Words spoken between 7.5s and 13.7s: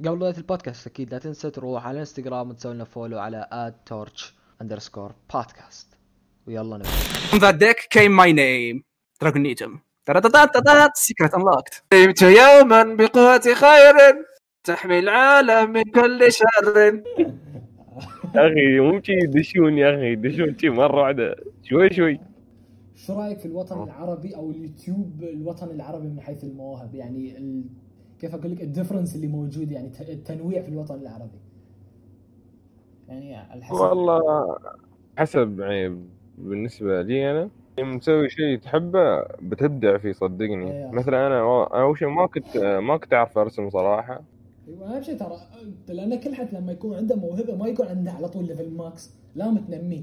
deck came my name. Dragonitum ترى سيكرت انلوكت نمت يوما بقوة